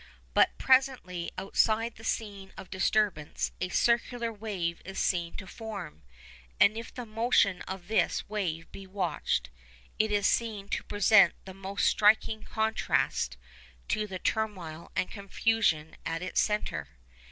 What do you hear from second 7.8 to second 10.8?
this wave be watched, it is seen